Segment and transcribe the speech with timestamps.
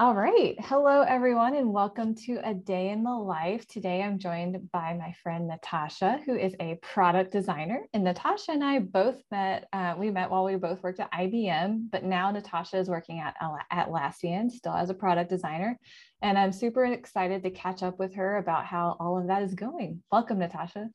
[0.00, 0.56] All right.
[0.58, 3.64] Hello, everyone, and welcome to A Day in the Life.
[3.68, 7.86] Today, I'm joined by my friend Natasha, who is a product designer.
[7.92, 11.92] And Natasha and I both met, uh, we met while we both worked at IBM,
[11.92, 13.36] but now Natasha is working at
[13.72, 15.78] Atlassian still as a product designer.
[16.22, 19.54] And I'm super excited to catch up with her about how all of that is
[19.54, 20.02] going.
[20.10, 20.90] Welcome, Natasha.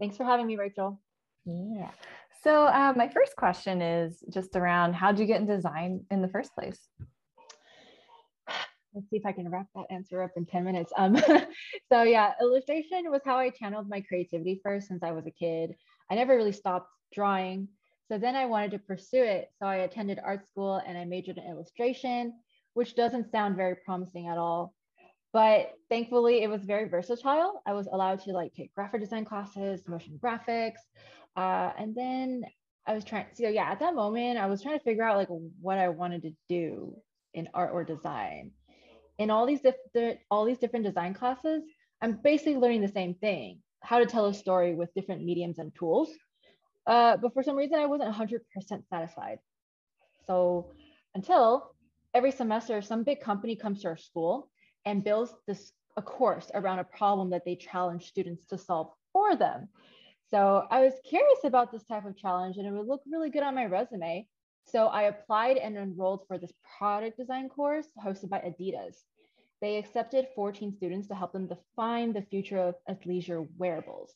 [0.00, 1.00] Thanks for having me, Rachel.
[1.46, 1.92] Yeah.
[2.42, 6.20] So, uh, my first question is just around how did you get in design in
[6.20, 6.80] the first place?
[8.94, 10.92] Let's see if I can wrap that answer up in 10 minutes.
[10.96, 11.16] Um,
[11.92, 15.74] so yeah, illustration was how I channeled my creativity first since I was a kid.
[16.10, 17.68] I never really stopped drawing.
[18.08, 19.50] So then I wanted to pursue it.
[19.58, 22.34] So I attended art school and I majored in illustration,
[22.74, 24.74] which doesn't sound very promising at all.
[25.32, 27.62] But thankfully it was very versatile.
[27.66, 30.80] I was allowed to like take graphic design classes, motion graphics.
[31.36, 32.42] Uh, and then
[32.86, 35.28] I was trying, so yeah, at that moment I was trying to figure out like
[35.60, 36.94] what I wanted to do
[37.32, 38.50] in art or design
[39.22, 41.62] in all these different all these different design classes,
[42.02, 45.74] I'm basically learning the same thing, how to tell a story with different mediums and
[45.74, 46.10] tools.
[46.86, 48.40] Uh, but for some reason, I wasn't 100%
[48.90, 49.38] satisfied.
[50.26, 50.72] So
[51.14, 51.74] until
[52.12, 54.50] every semester, some big company comes to our school
[54.84, 59.36] and builds this a course around a problem that they challenge students to solve for
[59.36, 59.68] them.
[60.30, 63.42] So I was curious about this type of challenge and it would look really good
[63.42, 64.26] on my resume.
[64.64, 68.96] So I applied and enrolled for this product design course hosted by Adidas.
[69.62, 74.12] They accepted 14 students to help them define the future of athleisure wearables.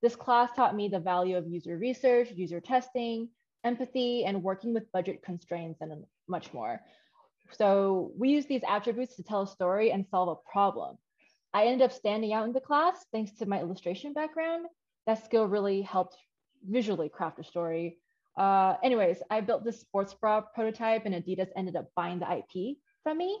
[0.00, 3.28] This class taught me the value of user research, user testing,
[3.64, 6.80] empathy, and working with budget constraints and much more.
[7.52, 10.96] So we use these attributes to tell a story and solve a problem.
[11.52, 14.66] I ended up standing out in the class thanks to my illustration background.
[15.06, 16.16] That skill really helped
[16.66, 17.98] visually craft a story.
[18.38, 22.78] Uh, anyways, I built this sports bra prototype and Adidas ended up buying the IP
[23.02, 23.38] from me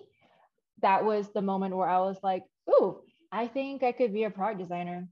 [0.82, 4.30] that was the moment where I was like, ooh, I think I could be a
[4.30, 5.08] product designer.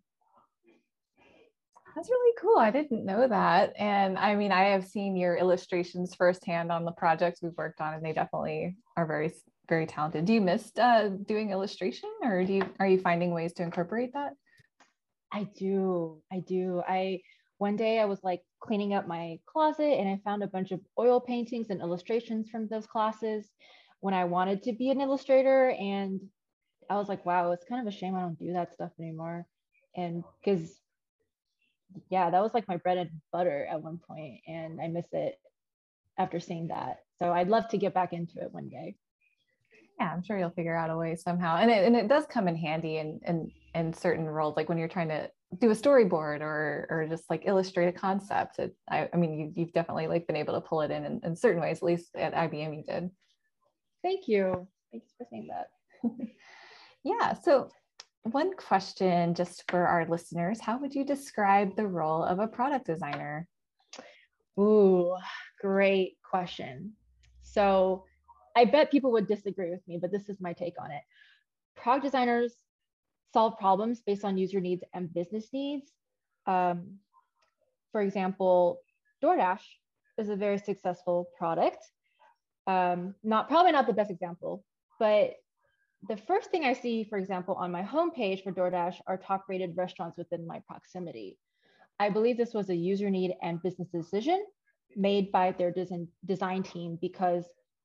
[1.95, 2.59] That's really cool.
[2.59, 3.73] I didn't know that.
[3.79, 7.95] And I mean, I have seen your illustrations firsthand on the projects we've worked on,
[7.95, 9.33] and they definitely are very,
[9.67, 10.27] very talented.
[10.27, 14.13] Do you miss uh, doing illustration, or do you are you finding ways to incorporate
[14.13, 14.35] that?
[15.33, 16.21] I do.
[16.31, 16.83] I do.
[16.87, 17.23] I
[17.57, 20.81] one day I was like cleaning up my closet, and I found a bunch of
[20.99, 23.49] oil paintings and illustrations from those classes
[24.07, 25.71] when I wanted to be an illustrator.
[25.71, 26.21] And
[26.89, 29.45] I was like, wow, it's kind of a shame I don't do that stuff anymore.
[29.97, 30.81] And because,
[32.09, 35.41] yeah, that was like my bread and butter at one point, and I miss it
[36.17, 36.99] after seeing that.
[37.19, 38.95] So I'd love to get back into it one day.
[39.99, 41.57] Yeah, I'm sure you'll figure out a way somehow.
[41.57, 44.79] And it, and it does come in handy in, in, in certain roles, like when
[44.79, 45.29] you're trying to
[45.59, 48.61] do a storyboard or or just like illustrate a concept.
[48.61, 51.21] It, I, I mean, you, you've definitely like been able to pull it in, in
[51.25, 53.11] in certain ways, at least at IBM you did.
[54.07, 54.69] Thank you.
[54.93, 55.67] Thanks for saying that.
[57.03, 57.33] yeah.
[57.33, 57.71] So,
[58.23, 62.87] one question just for our listeners How would you describe the role of a product
[62.87, 63.49] designer?
[64.61, 65.17] Ooh,
[65.61, 66.93] great question.
[67.43, 68.05] So,
[68.57, 71.03] I bet people would disagree with me, but this is my take on it.
[71.75, 72.55] Product designers
[73.33, 75.91] solve problems based on user needs and business needs.
[76.47, 76.99] Um,
[77.91, 78.79] for example,
[79.21, 79.63] DoorDash
[80.17, 81.79] is a very successful product
[82.67, 84.65] um, not probably not the best example,
[84.99, 85.35] but
[86.09, 89.77] the first thing I see, for example, on my homepage for DoorDash are top rated
[89.77, 91.39] restaurants within my proximity.
[91.99, 94.45] I believe this was a user need and business decision
[94.95, 97.45] made by their design, design team because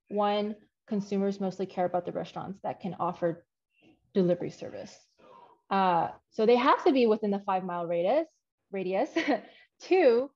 [0.09, 0.55] one,
[0.87, 3.45] consumers mostly care about the restaurants that can offer
[4.13, 4.93] delivery service.
[5.69, 8.27] Uh, so they have to be within the five mile radius.
[8.71, 9.09] Radius.
[9.81, 10.29] Two,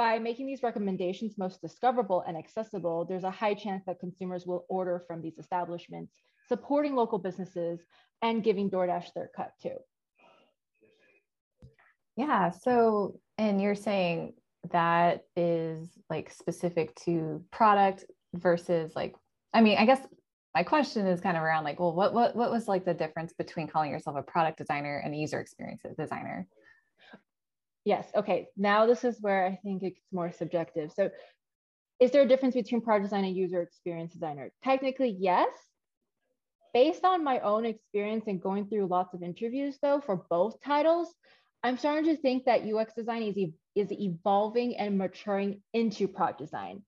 [0.00, 4.64] by making these recommendations most discoverable and accessible, there's a high chance that consumers will
[4.70, 6.10] order from these establishments,
[6.48, 7.80] supporting local businesses
[8.22, 9.76] and giving DoorDash their cut too.
[12.16, 12.48] Yeah.
[12.48, 14.32] So, and you're saying
[14.70, 19.14] that is like specific to product versus like,
[19.52, 20.00] I mean, I guess
[20.54, 23.34] my question is kind of around like, well, what what what was like the difference
[23.34, 26.48] between calling yourself a product designer and a user experience designer?
[27.84, 28.06] Yes.
[28.14, 28.48] Okay.
[28.56, 30.92] Now this is where I think it's more subjective.
[30.92, 31.10] So
[31.98, 34.50] is there a difference between product design and user experience designer?
[34.62, 35.48] Technically, yes.
[36.72, 41.12] Based on my own experience and going through lots of interviews though for both titles,
[41.62, 46.38] I'm starting to think that UX design is, e- is evolving and maturing into product
[46.38, 46.82] design.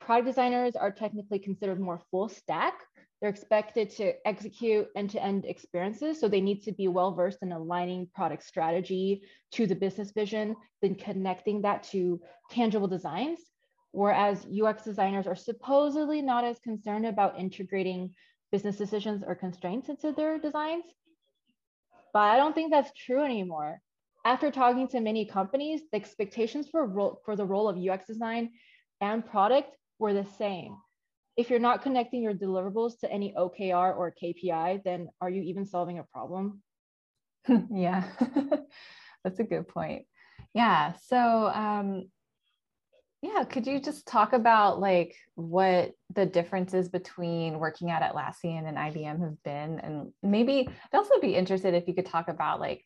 [0.00, 2.74] Product designers are technically considered more full stack,
[3.20, 6.18] they're expected to execute end-to-end experiences.
[6.18, 9.22] So they need to be well-versed in aligning product strategy
[9.52, 12.20] to the business vision, then connecting that to
[12.50, 13.40] tangible designs.
[13.92, 18.14] whereas UX designers are supposedly not as concerned about integrating
[18.52, 20.84] business decisions or constraints into their designs.
[22.12, 23.80] But I don't think that's true anymore.
[24.24, 28.50] After talking to many companies, the expectations for, ro- for the role of UX design
[29.00, 30.76] and product were the same.
[31.40, 35.64] If you're not connecting your deliverables to any OKR or KPI, then are you even
[35.64, 36.60] solving a problem?
[37.72, 38.04] yeah,
[39.24, 40.04] that's a good point.
[40.52, 40.92] Yeah.
[41.06, 42.10] So, um,
[43.22, 48.76] yeah, could you just talk about like what the differences between working at Atlassian and
[48.76, 49.80] IBM have been?
[49.80, 52.84] And maybe I'd also be interested if you could talk about like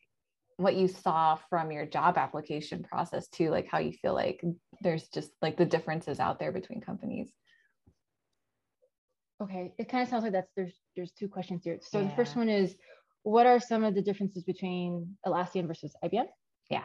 [0.55, 4.41] what you saw from your job application process too, like how you feel like
[4.79, 7.33] there's just like the differences out there between companies.
[9.41, 11.79] Okay, it kind of sounds like that's there's there's two questions here.
[11.81, 12.07] So yeah.
[12.07, 12.75] the first one is
[13.23, 16.27] what are some of the differences between Atlassian versus IBM?
[16.69, 16.83] Yeah.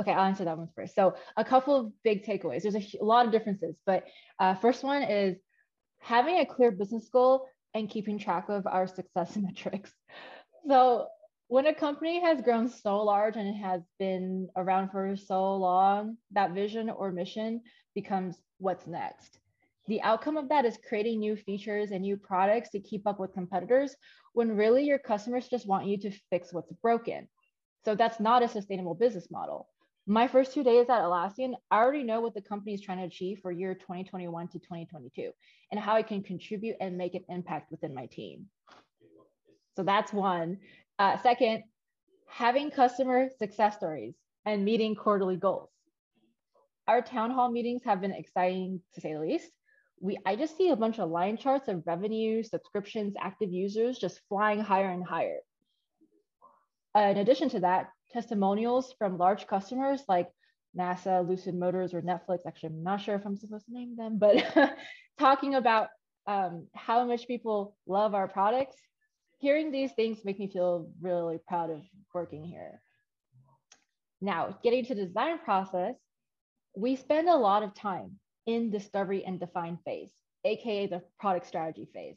[0.00, 0.94] Okay, I'll answer that one first.
[0.94, 2.62] So a couple of big takeaways.
[2.62, 4.04] There's a, a lot of differences, but
[4.38, 5.36] uh, first one is
[5.98, 9.92] having a clear business goal and keeping track of our success metrics.
[10.68, 11.08] So
[11.48, 16.16] when a company has grown so large and it has been around for so long,
[16.32, 17.62] that vision or mission
[17.94, 19.38] becomes what's next.
[19.88, 23.32] The outcome of that is creating new features and new products to keep up with
[23.32, 23.96] competitors
[24.32, 27.28] when really your customers just want you to fix what's broken.
[27.84, 29.68] So that's not a sustainable business model
[30.10, 33.04] my first two days at Atlassian, I already know what the company is trying to
[33.04, 35.30] achieve for year 2021 to 2022
[35.70, 38.46] and how I can contribute and make an impact within my team.
[39.76, 40.58] So that's one.
[40.98, 41.62] Uh, second,
[42.26, 45.70] having customer success stories and meeting quarterly goals.
[46.88, 49.50] Our town hall meetings have been exciting to say the least.
[50.00, 54.20] We, I just see a bunch of line charts of revenue, subscriptions, active users just
[54.28, 55.38] flying higher and higher.
[56.96, 60.28] Uh, in addition to that, testimonials from large customers like
[60.76, 62.40] NASA, Lucid Motors, or Netflix.
[62.46, 64.76] Actually, I'm not sure if I'm supposed to name them, but
[65.18, 65.88] talking about
[66.26, 68.76] um, how much people love our products.
[69.38, 71.82] Hearing these things make me feel really proud of
[72.14, 72.80] working here.
[74.20, 75.94] Now, getting to design process,
[76.76, 80.10] we spend a lot of time in discovery and define phase,
[80.44, 82.16] aka the product strategy phase.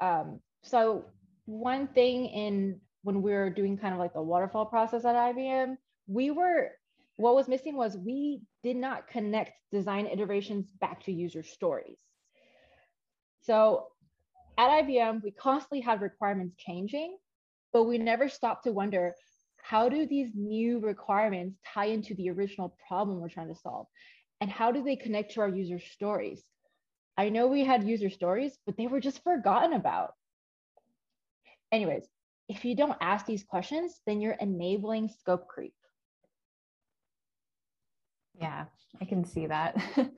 [0.00, 1.04] Um, so
[1.46, 5.76] one thing in when we were doing kind of like the waterfall process at IBM,
[6.06, 6.70] we were
[7.16, 11.98] what was missing was we did not connect design iterations back to user stories.
[13.42, 13.88] So
[14.56, 17.16] at IBM, we constantly had requirements changing,
[17.72, 19.14] but we never stopped to wonder
[19.62, 23.86] how do these new requirements tie into the original problem we're trying to solve?
[24.40, 26.42] And how do they connect to our user stories?
[27.16, 30.14] I know we had user stories, but they were just forgotten about.
[31.70, 32.08] Anyways,
[32.48, 35.74] if you don't ask these questions, then you're enabling scope creep.
[38.40, 38.64] Yeah,
[39.00, 39.76] I can see that.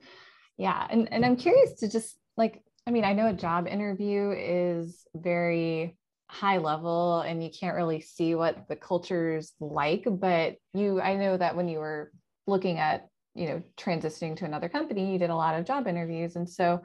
[0.57, 0.87] yeah.
[0.89, 5.05] And, and I'm curious to just like, I mean, I know a job interview is
[5.13, 5.97] very
[6.27, 11.37] high level and you can't really see what the culture's like, but you, I know
[11.37, 12.11] that when you were
[12.47, 16.35] looking at, you know, transitioning to another company, you did a lot of job interviews.
[16.35, 16.81] And so,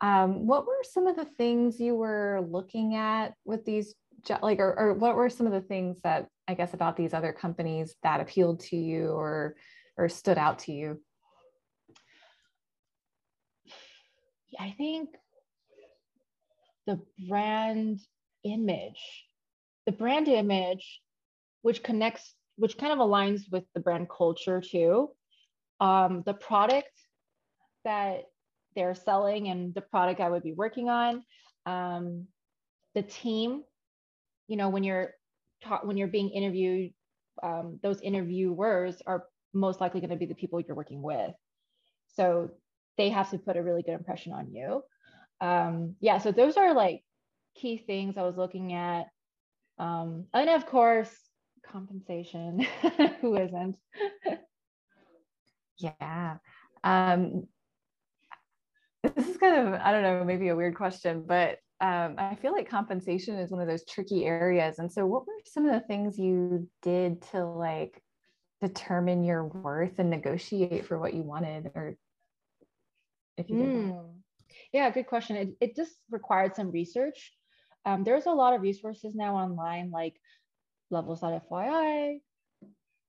[0.00, 3.94] um, what were some of the things you were looking at with these
[4.42, 7.32] like or, or what were some of the things that i guess about these other
[7.32, 9.54] companies that appealed to you or
[9.96, 11.00] or stood out to you
[14.58, 15.10] i think
[16.86, 18.00] the brand
[18.44, 19.24] image
[19.86, 21.00] the brand image
[21.62, 25.08] which connects which kind of aligns with the brand culture too
[25.80, 26.90] um, the product
[27.84, 28.24] that
[28.74, 31.22] they're selling and the product i would be working on
[31.66, 32.26] um,
[32.94, 33.62] the team
[34.46, 35.14] you know when you're
[35.62, 36.92] taught when you're being interviewed
[37.42, 41.32] um, those interviewers are most likely going to be the people you're working with.
[42.08, 42.50] So
[42.96, 44.82] they have to put a really good impression on you.
[45.40, 47.04] Um, yeah so those are like
[47.54, 49.06] key things i was looking at.
[49.78, 51.10] Um, and of course
[51.70, 52.66] compensation.
[53.20, 53.76] Who isn't
[55.78, 56.36] yeah
[56.84, 57.46] um,
[59.02, 62.52] this is kind of i don't know maybe a weird question but um, I feel
[62.52, 64.80] like compensation is one of those tricky areas.
[64.80, 68.02] And so, what were some of the things you did to like
[68.60, 71.96] determine your worth and negotiate for what you wanted, or
[73.36, 73.56] if you?
[73.56, 74.14] Mm.
[74.72, 75.36] Yeah, good question.
[75.36, 77.32] It, it just required some research.
[77.84, 80.16] Um, there's a lot of resources now online, like
[80.90, 82.20] levels.fyi,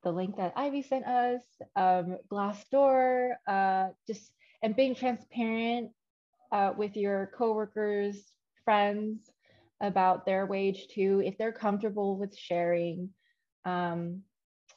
[0.04, 1.42] the link that Ivy sent us,
[1.76, 5.92] um, Glassdoor, uh, just and being transparent
[6.52, 8.32] uh, with your coworkers,
[8.66, 9.30] friends
[9.82, 13.10] about their wage too, if they're comfortable with sharing.
[13.66, 14.22] Um,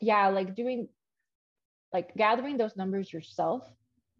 [0.00, 0.88] yeah, like doing,
[1.93, 3.69] like gathering those numbers yourself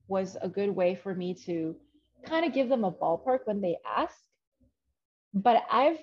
[0.09, 1.77] was a good way for me to
[2.25, 4.17] kind of give them a ballpark when they ask.
[5.35, 5.99] But I've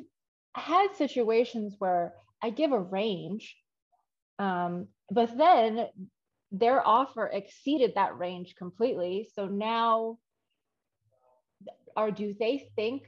[0.55, 3.55] had situations where I give a range,
[4.39, 5.87] um, but then
[6.51, 9.29] their offer exceeded that range completely.
[9.35, 10.17] So now,
[11.95, 13.03] or do they think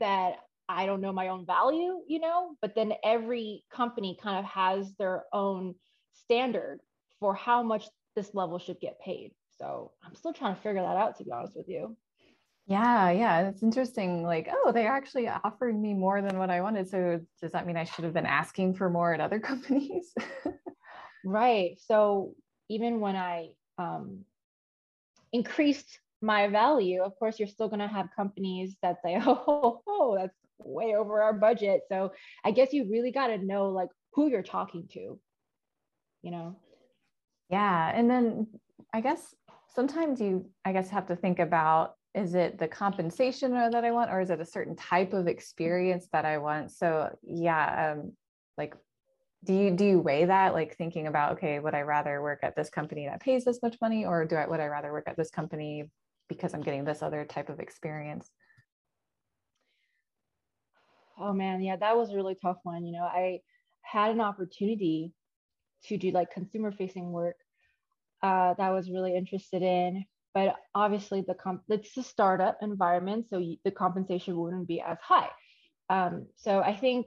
[0.00, 2.56] that I don't know my own value, you know?
[2.60, 5.76] But then every company kind of has their own
[6.12, 6.80] standard
[7.20, 9.32] for how much this level should get paid.
[9.58, 11.96] So I'm still trying to figure that out, to be honest with you.
[12.68, 14.22] Yeah, yeah, it's interesting.
[14.22, 16.86] Like, oh, they actually offered me more than what I wanted.
[16.86, 20.12] So does that mean I should have been asking for more at other companies?
[21.24, 21.78] right.
[21.86, 22.34] So
[22.68, 24.26] even when I um,
[25.32, 30.18] increased my value, of course, you're still going to have companies that say, oh, oh,
[30.20, 31.82] that's way over our budget.
[31.88, 32.12] So
[32.44, 35.18] I guess you really got to know like who you're talking to,
[36.20, 36.56] you know?
[37.48, 37.92] Yeah.
[37.94, 38.48] And then
[38.92, 39.34] I guess
[39.74, 44.10] sometimes you, I guess, have to think about is it the compensation that I want,
[44.10, 46.72] or is it a certain type of experience that I want?
[46.72, 48.12] So yeah, um,
[48.56, 48.74] like
[49.44, 50.52] do you do you weigh that?
[50.52, 53.76] Like thinking about okay would i rather work at this company that pays this much
[53.80, 55.90] money or do i would i rather work at this company
[56.28, 58.28] because i'm getting this other type of experience?
[61.20, 61.60] Oh man.
[61.62, 62.84] Yeah that was a really tough one.
[62.84, 63.40] You know i
[63.82, 65.12] had an opportunity
[65.84, 67.36] to do like consumer facing work
[68.22, 70.04] uh, that I was really interested in
[70.34, 75.30] but obviously the comp it's a startup environment so the compensation wouldn't be as high.
[75.90, 77.06] Um, so i think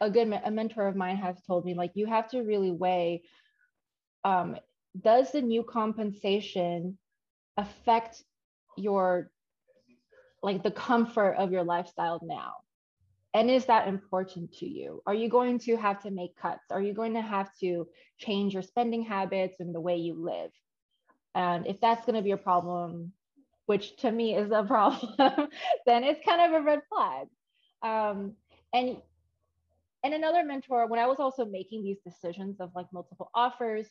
[0.00, 3.22] a good a mentor of mine has told me like you have to really weigh
[4.24, 4.56] um,
[5.00, 6.98] does the new compensation
[7.56, 8.22] affect
[8.76, 9.30] your
[10.42, 12.52] like the comfort of your lifestyle now?
[13.32, 15.02] And is that important to you?
[15.06, 16.70] Are you going to have to make cuts?
[16.70, 20.50] Are you going to have to change your spending habits and the way you live
[21.34, 23.12] and if that's going to be a problem
[23.66, 25.48] which to me is a problem
[25.86, 27.28] then it's kind of a red flag.
[27.82, 28.34] Um,
[28.72, 28.96] and
[30.02, 33.86] and another mentor when i was also making these decisions of like multiple offers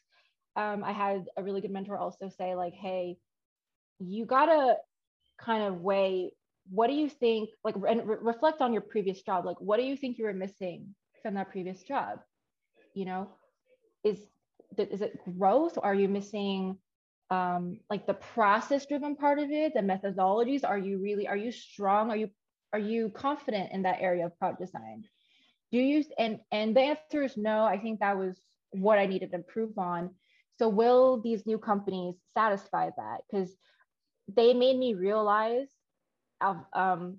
[0.56, 3.18] um, i had a really good mentor also say like hey
[4.00, 4.76] you gotta
[5.40, 6.32] kind of weigh
[6.70, 9.46] what do you think like and re- reflect on your previous job.
[9.46, 12.20] Like what do you think you were missing from that previous job?
[12.94, 13.30] You know
[14.04, 14.20] is
[14.78, 15.78] is it growth?
[15.82, 16.78] Are you missing
[17.34, 21.52] um, like the process driven part of it the methodologies are you really are you
[21.52, 22.12] strong?
[22.12, 22.30] Are you
[22.74, 25.06] are you confident in that area of product design?
[25.72, 28.40] Do you and and the answer is no i think that was
[28.72, 30.12] what i needed to improve on.
[30.60, 33.22] So will these new companies satisfy that?
[33.26, 33.52] Because
[34.28, 35.70] they made me realize
[36.42, 37.18] of um,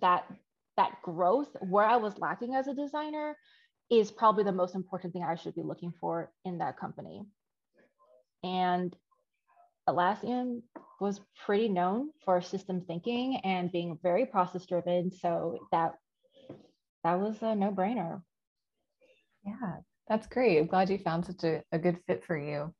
[0.00, 0.24] that
[0.76, 3.36] that growth where i was lacking as a designer
[3.90, 7.22] is probably the most important thing i should be looking for in that company.
[8.44, 8.94] And
[9.88, 10.62] Atlassian
[11.00, 15.10] was pretty known for system thinking and being very process driven.
[15.10, 15.94] So that
[17.04, 18.20] that was a no brainer.
[19.44, 19.76] Yeah,
[20.08, 20.58] that's great.
[20.58, 22.74] I'm glad you found such a, a good fit for you.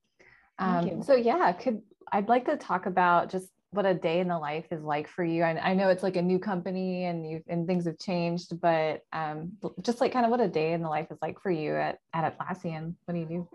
[0.59, 1.03] Um, you.
[1.03, 4.67] So yeah, could I'd like to talk about just what a day in the life
[4.71, 5.43] is like for you.
[5.43, 9.03] I, I know it's like a new company and you and things have changed, but
[9.13, 11.77] um, just like kind of what a day in the life is like for you
[11.77, 12.95] at, at Atlassian.
[13.05, 13.49] What do you do?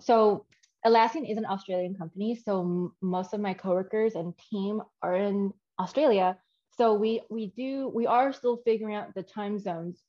[0.00, 0.46] So
[0.88, 6.38] Atlassian is an Australian company, so most of my coworkers and team are in Australia.
[6.76, 10.02] So we we do we are still figuring out the time zones.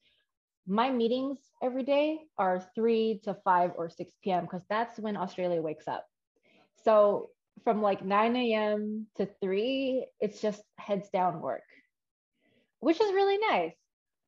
[0.67, 4.43] My meetings every day are 3 to 5 or 6 p.m.
[4.43, 6.05] because that's when Australia wakes up.
[6.83, 7.31] So
[7.63, 9.07] from like 9 a.m.
[9.17, 11.63] to 3, it's just heads down work,
[12.79, 13.75] which is really nice.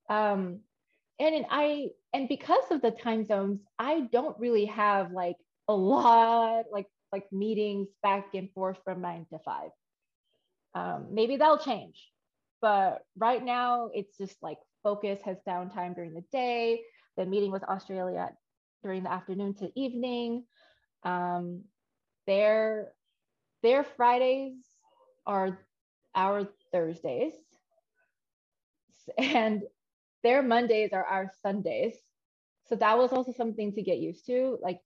[0.09, 0.61] Um,
[1.19, 5.37] and I and because of the time zones, I don't really have like
[5.67, 9.69] a lot like like meetings back and forth from nine to five.
[10.73, 12.09] Um, maybe that'll change,
[12.61, 16.83] but right now it's just like focus has downtime during the day.
[17.17, 18.29] The meeting with Australia
[18.83, 20.45] during the afternoon to evening.
[21.03, 21.63] Um,
[22.27, 22.93] their
[23.63, 24.53] their Fridays
[25.25, 25.59] are
[26.15, 27.33] our Thursdays,
[29.17, 29.63] and
[30.23, 31.95] their Mondays are our Sundays.
[32.67, 34.57] So that was also something to get used to.
[34.61, 34.79] Like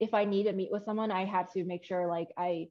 [0.00, 2.68] if I need to meet with someone, I have to make sure like I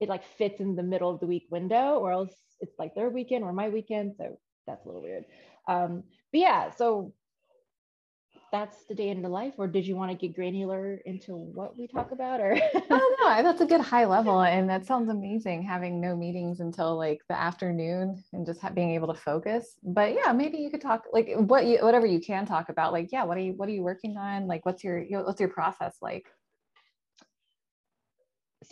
[0.00, 3.10] it like fits in the middle of the week window, or else it's like their
[3.10, 4.14] weekend or my weekend.
[4.16, 5.24] So that's a little weird.
[5.68, 7.12] Um, but yeah, so
[8.52, 11.76] that's the day in the life or did you want to get granular into what
[11.76, 12.54] we talk about or
[12.90, 16.96] oh no that's a good high level and that sounds amazing having no meetings until
[16.96, 21.04] like the afternoon and just being able to focus but yeah maybe you could talk
[21.14, 23.72] like what you whatever you can talk about like yeah what are you what are
[23.72, 26.26] you working on like what's your what's your process like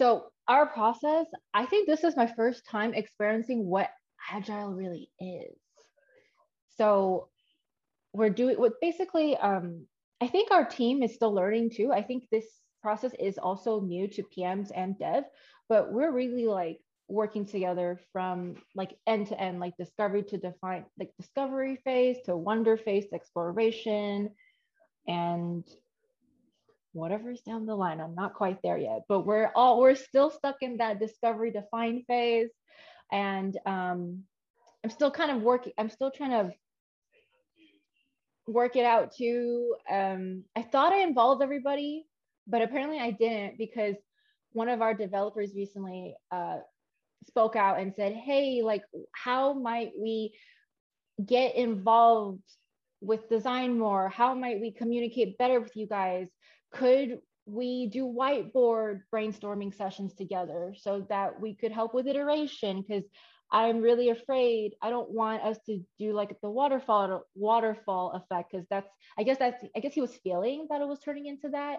[0.00, 3.90] so our process, I think this is my first time experiencing what
[4.32, 5.58] agile really is.
[6.78, 7.28] So
[8.14, 9.84] we're doing what basically um,
[10.22, 11.92] I think our team is still learning too.
[11.92, 12.46] I think this
[12.80, 15.24] process is also new to PMs and dev,
[15.68, 20.86] but we're really like working together from like end to end, like discovery to define,
[20.98, 24.30] like discovery phase to wonder phase to exploration
[25.06, 25.68] and
[26.92, 28.00] whatever's down the line.
[28.00, 32.04] I'm not quite there yet, but we're all we're still stuck in that discovery define
[32.06, 32.50] phase.
[33.12, 34.24] And um,
[34.84, 36.52] I'm still kind of working, I'm still trying to
[38.46, 39.74] work it out too.
[39.90, 42.06] Um, I thought I involved everybody,
[42.46, 43.96] but apparently I didn't because
[44.52, 46.58] one of our developers recently uh,
[47.26, 48.82] spoke out and said, Hey, like,
[49.12, 50.34] how might we
[51.24, 52.42] get involved
[53.00, 54.08] with design more?
[54.08, 56.28] How might we communicate better with you guys?
[56.72, 62.82] Could we do whiteboard brainstorming sessions together so that we could help with iteration?
[62.86, 63.04] Because
[63.52, 64.74] I'm really afraid.
[64.80, 69.38] I don't want us to do like the waterfall waterfall effect because that's I guess
[69.38, 71.78] that's I guess he was feeling that it was turning into that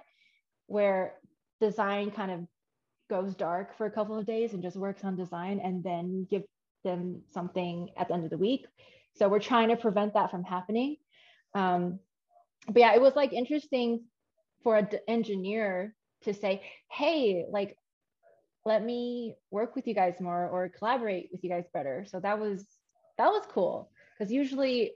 [0.68, 1.16] where
[1.62, 2.48] design kind of
[3.10, 6.44] goes dark for a couple of days and just works on design and then give
[6.84, 8.66] them something at the end of the week.
[9.16, 10.98] So we're trying to prevent that from happening.
[11.54, 12.00] Um,
[12.68, 14.06] but yeah, it was like interesting
[14.64, 17.78] for an engineer to say, hey, like
[18.66, 22.06] let me work with you guys more or collaborate with you guys better.
[22.08, 22.66] So that was
[23.18, 24.94] that was cool because usually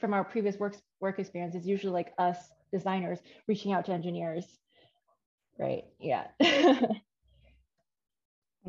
[0.00, 2.38] from our previous work work experience, it's usually like us
[2.72, 4.46] designers reaching out to engineers,
[5.58, 5.84] right?
[6.00, 6.24] Yeah.
[6.40, 6.88] yeah.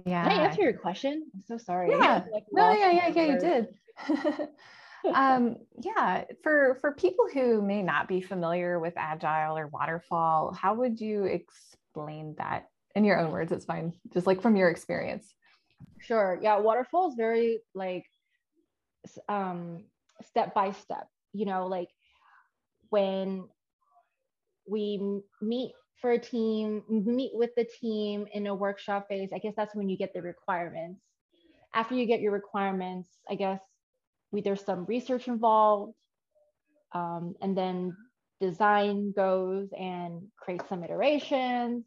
[0.05, 1.25] Can I answer your question?
[1.33, 1.89] I'm so sorry.
[1.91, 2.23] Yeah.
[2.31, 3.67] Like no, yeah, yeah, yeah, you did.
[5.13, 10.75] um, yeah, for for people who may not be familiar with agile or waterfall, how
[10.75, 12.67] would you explain that?
[12.95, 15.33] In your own words it's fine just like from your experience.
[15.99, 18.05] Sure yeah waterfall is very like
[19.29, 19.83] um
[20.21, 21.89] step by step you know like
[22.89, 23.45] when
[24.67, 29.53] we meet for a team meet with the team in a workshop phase i guess
[29.55, 31.01] that's when you get the requirements.
[31.73, 33.59] After you get your requirements i guess
[34.41, 35.93] there's some research involved
[36.93, 37.95] um, and then
[38.39, 41.85] design goes and creates some iterations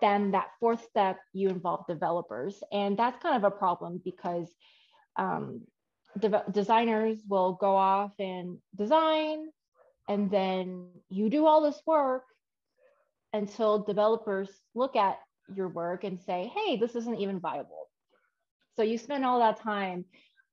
[0.00, 2.62] then that fourth step, you involve developers.
[2.72, 4.48] And that's kind of a problem because
[5.16, 5.62] um,
[6.18, 9.46] de- designers will go off and design,
[10.08, 12.24] and then you do all this work
[13.32, 15.18] until developers look at
[15.54, 17.88] your work and say, hey, this isn't even viable.
[18.76, 20.04] So you spend all that time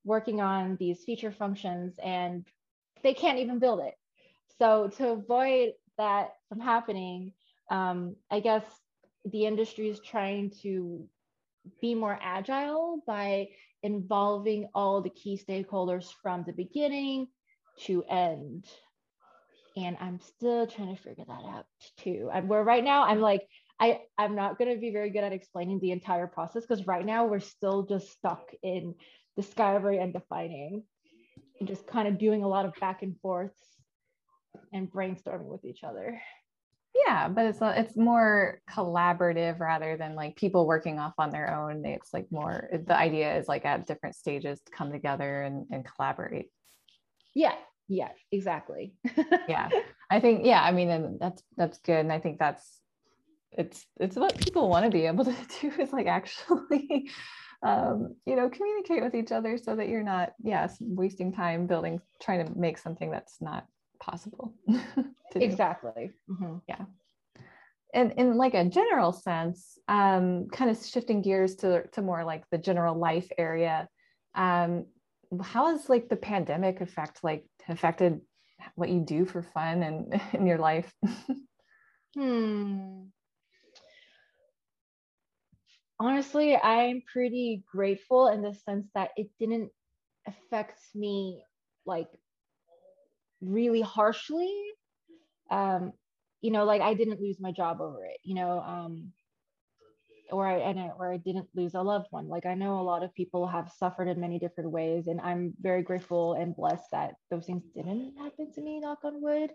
[0.05, 2.45] working on these feature functions and
[3.03, 3.95] they can't even build it.
[4.57, 7.33] So to avoid that from happening,
[7.69, 8.63] um, I guess
[9.25, 11.07] the industry is trying to
[11.81, 13.49] be more agile by
[13.83, 17.27] involving all the key stakeholders from the beginning
[17.81, 18.65] to end.
[19.75, 21.65] And I'm still trying to figure that out
[21.97, 22.29] too.
[22.33, 23.45] And where right now I'm like,
[23.79, 27.05] I, I'm not going to be very good at explaining the entire process because right
[27.05, 28.95] now we're still just stuck in
[29.35, 30.83] discovery and defining
[31.59, 33.59] and just kind of doing a lot of back and forths
[34.73, 36.21] and brainstorming with each other.
[37.05, 41.85] Yeah but it's it's more collaborative rather than like people working off on their own.
[41.85, 45.85] It's like more the idea is like at different stages to come together and, and
[45.85, 46.51] collaborate.
[47.33, 47.55] Yeah
[47.87, 48.93] yeah exactly.
[49.47, 49.69] Yeah
[50.09, 52.79] i think yeah i mean and that's that's good and i think that's
[53.51, 57.09] it's it's what people want to be able to do is like actually
[57.63, 61.99] um, you know communicate with each other so that you're not yes wasting time building
[62.21, 63.65] trying to make something that's not
[63.99, 64.53] possible.
[65.35, 66.11] exactly.
[66.29, 66.57] Mm-hmm.
[66.67, 66.85] Yeah.
[67.93, 72.43] And in like a general sense, um, kind of shifting gears to, to more like
[72.51, 73.87] the general life area,
[74.35, 74.85] um,
[75.41, 78.19] how has like the pandemic effect like affected
[78.75, 80.91] what you do for fun and in your life?
[82.15, 83.03] hmm.
[85.99, 89.71] Honestly, I'm pretty grateful in the sense that it didn't
[90.27, 91.41] affect me
[91.85, 92.07] like
[93.41, 94.51] really harshly
[95.51, 95.93] um
[96.41, 99.11] you know like i didn't lose my job over it you know um
[100.31, 102.27] or I, and I, or I didn't lose a loved one.
[102.27, 105.53] Like I know a lot of people have suffered in many different ways, and I'm
[105.61, 108.79] very grateful and blessed that those things didn't happen to me.
[108.79, 109.51] Knock on wood.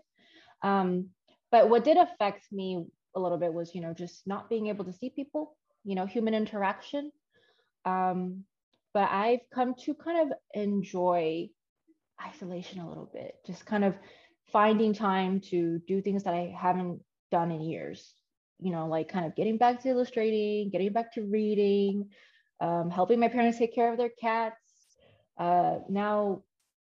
[0.63, 1.09] Um,
[1.51, 4.85] but what did affect me a little bit was, you know, just not being able
[4.85, 5.57] to see people.
[5.83, 7.11] You know, human interaction.
[7.85, 8.43] Um,
[8.93, 11.49] but I've come to kind of enjoy
[12.21, 13.95] isolation a little bit, just kind of
[14.51, 18.13] finding time to do things that I haven't done in years.
[18.61, 22.09] you know, like kind of getting back to illustrating, getting back to reading,
[22.61, 24.55] um, helping my parents take care of their cats.
[25.37, 26.43] Uh, now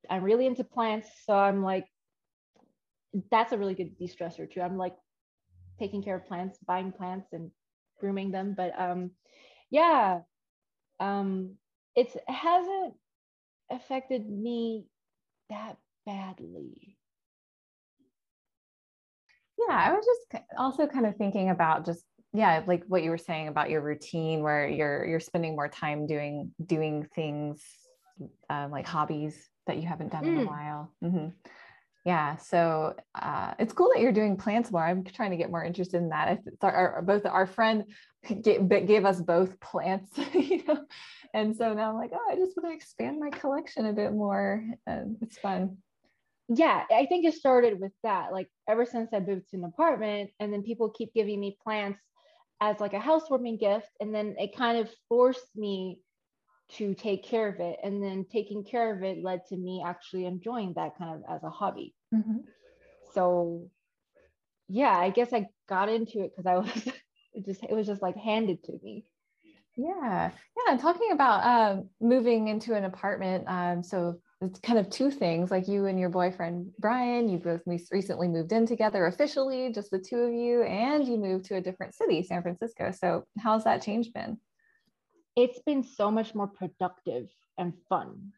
[0.10, 1.10] I'm really into plants.
[1.26, 1.88] So I'm like,
[3.32, 4.62] that's a really good de-stressor too.
[4.62, 4.95] I'm like
[5.80, 7.50] taking care of plants, buying plants and
[8.06, 8.54] grooming them.
[8.56, 9.12] But um,
[9.72, 10.20] yeah,
[11.00, 11.56] um,
[11.96, 12.94] it's, it hasn't
[13.72, 14.86] affected me
[15.50, 16.98] that badly.
[19.58, 23.18] Yeah, I was just also kind of thinking about just yeah, like what you were
[23.18, 27.63] saying about your routine where you're you're spending more time doing doing things
[28.50, 30.28] uh, like hobbies that you haven't done mm.
[30.28, 30.48] in a mm.
[30.48, 30.91] while.
[31.04, 31.28] Mm-hmm.
[32.06, 34.84] Yeah, so uh, it's cool that you're doing plants more.
[34.84, 36.39] I'm trying to get more interested in that.
[36.62, 37.86] Our, our both our friend
[38.41, 40.86] gave, gave us both plants, you know,
[41.34, 44.13] and so now I'm like, oh, I just want to expand my collection a bit
[44.13, 44.63] more.
[44.86, 45.78] And it's fun
[46.48, 48.32] yeah, I think it started with that.
[48.32, 52.00] Like ever since I moved to an apartment, and then people keep giving me plants
[52.62, 56.00] as like a housewarming gift, and then it kind of forced me
[56.73, 60.25] to take care of it, and then taking care of it led to me actually
[60.25, 61.93] enjoying that kind of as a hobby.
[62.13, 62.38] Mm-hmm.
[63.13, 63.69] So,
[64.67, 66.88] yeah, I guess I got into it because I was
[67.34, 69.06] it just it was just like handed to me.
[69.78, 70.32] Yeah,
[70.67, 70.78] yeah.
[70.78, 75.67] Talking about uh, moving into an apartment, um, so it's kind of two things like
[75.67, 80.17] you and your boyfriend brian you both recently moved in together officially just the two
[80.17, 84.12] of you and you moved to a different city san francisco so how's that change
[84.13, 84.38] been
[85.36, 88.32] it's been so much more productive and fun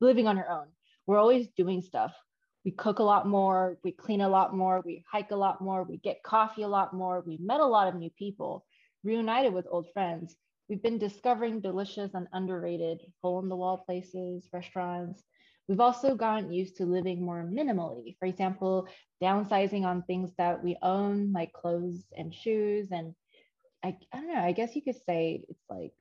[0.00, 0.66] living on your own
[1.06, 2.14] we're always doing stuff
[2.64, 5.82] we cook a lot more we clean a lot more we hike a lot more
[5.84, 8.64] we get coffee a lot more we met a lot of new people
[9.04, 10.36] reunited with old friends
[10.70, 15.24] We've been discovering delicious and underrated hole in the wall places, restaurants.
[15.66, 18.16] We've also gotten used to living more minimally.
[18.20, 18.86] For example,
[19.20, 22.92] downsizing on things that we own, like clothes and shoes.
[22.92, 23.16] And
[23.82, 25.92] I, I don't know, I guess you could say it's like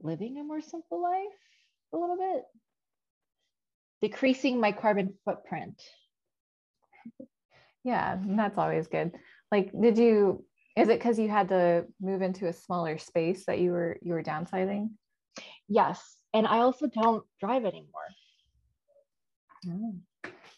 [0.00, 1.38] living a more simple life
[1.92, 2.44] a little bit.
[4.00, 5.80] Decreasing my carbon footprint.
[7.84, 9.12] Yeah, that's always good.
[9.50, 10.44] Like, did you
[10.76, 14.12] is it because you had to move into a smaller space that you were you
[14.12, 14.90] were downsizing?
[15.68, 18.08] Yes, and I also don't drive anymore.
[19.68, 19.94] Oh.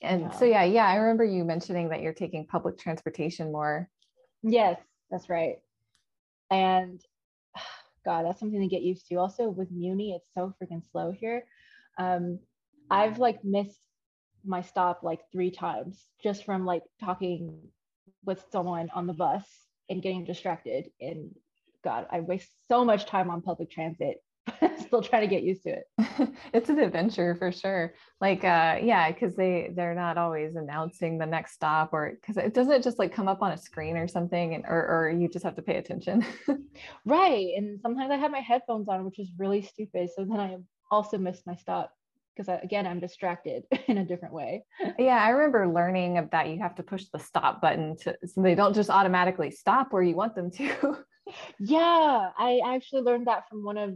[0.03, 0.31] And yeah.
[0.31, 3.89] so yeah, yeah, I remember you mentioning that you're taking public transportation more.
[4.43, 4.79] Yes,
[5.11, 5.57] that's right.
[6.55, 7.01] And
[8.05, 9.17] God, that's something to get used to.
[9.17, 11.45] Also with Muni, it's so freaking slow here.
[11.99, 12.39] Um,
[12.91, 13.81] I've like missed
[14.45, 17.61] my stop like three times just from like talking
[18.25, 19.45] with someone on the bus
[19.89, 20.91] and getting distracted.
[21.01, 21.35] And
[21.83, 24.23] God, I waste so much time on public transit.
[24.79, 25.85] Still trying to get used to it.
[26.53, 27.95] it's an adventure for sure.
[28.21, 32.55] Like, uh, yeah, because they they're not always announcing the next stop, or because it
[32.55, 35.45] doesn't just like come up on a screen or something, and or or you just
[35.45, 36.25] have to pay attention.
[37.07, 40.11] right, and sometimes I have my headphones on, which is really stupid.
[40.15, 40.57] So then I
[40.91, 41.91] also miss my stop
[42.37, 44.65] because again i'm distracted in a different way
[44.99, 48.43] yeah i remember learning of that you have to push the stop button to so
[48.43, 50.97] they don't just automatically stop where you want them to
[51.61, 53.95] yeah i actually learned that from one of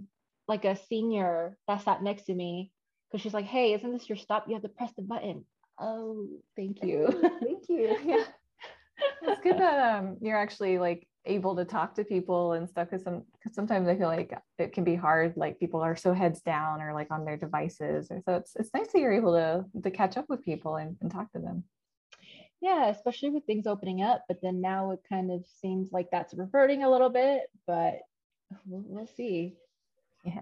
[0.49, 2.73] like a senior that sat next to me
[3.11, 4.47] because she's like hey isn't this your stop?
[4.49, 5.45] You have to press the button.
[5.81, 7.09] Oh thank you.
[7.41, 7.97] Thank you.
[8.05, 8.25] Yeah.
[9.23, 13.05] It's good that um you're actually like able to talk to people and stuff because
[13.05, 16.41] some cause sometimes I feel like it can be hard like people are so heads
[16.41, 19.65] down or like on their devices or so it's it's nice that you're able to
[19.83, 21.65] to catch up with people and, and talk to them.
[22.61, 26.35] Yeah especially with things opening up but then now it kind of seems like that's
[26.35, 28.01] reverting a little bit but
[28.67, 29.55] we'll, we'll see
[30.25, 30.41] yeah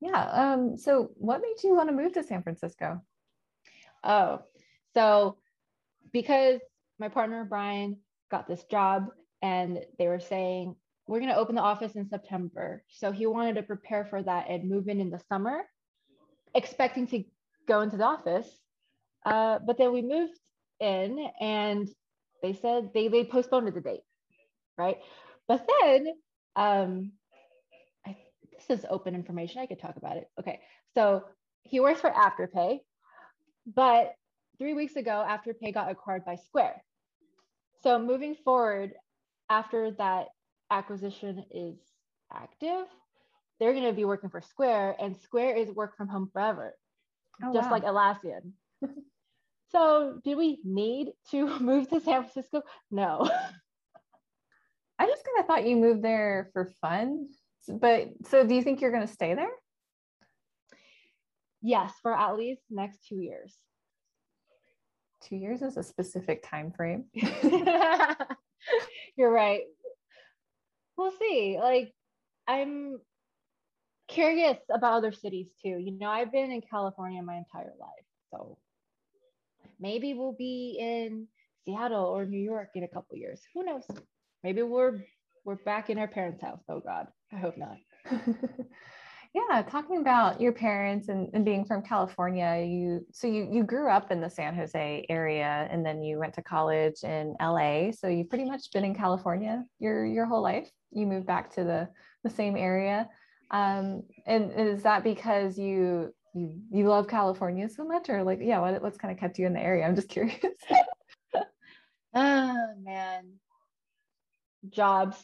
[0.00, 3.00] yeah um so what made you want to move to san francisco
[4.04, 4.40] oh
[4.94, 5.36] so
[6.12, 6.60] because
[6.98, 7.96] my partner brian
[8.30, 9.06] got this job
[9.42, 10.74] and they were saying
[11.06, 12.82] we're going to open the office in September.
[12.88, 15.62] So he wanted to prepare for that and move in in the summer,
[16.54, 17.24] expecting to
[17.68, 18.48] go into the office.
[19.24, 20.38] Uh, but then we moved
[20.80, 21.88] in and
[22.42, 24.02] they said they, they postponed the date,
[24.76, 24.98] right?
[25.48, 26.08] But then,
[26.56, 27.12] um,
[28.56, 29.60] this is open information.
[29.60, 30.28] I could talk about it.
[30.40, 30.60] Okay.
[30.94, 31.24] So
[31.62, 32.78] he works for Afterpay,
[33.74, 34.14] but
[34.58, 36.82] three weeks ago, Afterpay got acquired by Square.
[37.82, 38.92] So moving forward,
[39.48, 40.28] after that
[40.70, 41.76] acquisition is
[42.32, 42.86] active,
[43.58, 46.74] they're going to be working for Square, and Square is work from home forever,
[47.42, 47.72] oh, just wow.
[47.72, 48.52] like Atlassian.
[49.72, 52.62] so, do we need to move to San Francisco?
[52.90, 53.28] No.
[54.98, 57.28] I just kind of thought you moved there for fun.
[57.68, 59.50] But so, do you think you're going to stay there?
[61.62, 63.54] Yes, for at least next two years.
[65.22, 67.06] Two years is a specific time frame.
[69.16, 69.62] you're right.
[70.96, 71.58] We'll see.
[71.60, 71.92] Like,
[72.46, 72.98] I'm
[74.08, 75.78] curious about other cities too.
[75.78, 78.06] You know, I've been in California my entire life.
[78.30, 78.58] So
[79.80, 81.26] maybe we'll be in
[81.64, 83.40] Seattle or New York in a couple years.
[83.54, 83.84] Who knows?
[84.42, 85.00] Maybe we're
[85.44, 86.60] we're back in our parents' house.
[86.68, 87.76] Oh God, I hope not.
[89.34, 93.90] yeah, talking about your parents and, and being from California, you so you you grew
[93.90, 97.90] up in the San Jose area and then you went to college in LA.
[97.90, 100.70] So you've pretty much been in California your your whole life.
[100.92, 101.88] You moved back to the
[102.24, 103.08] the same area.
[103.50, 108.60] Um, and is that because you you you love California so much, or like yeah,
[108.60, 109.84] what what's kind of kept you in the area?
[109.84, 110.38] I'm just curious.
[112.14, 113.32] oh man,
[114.70, 115.16] jobs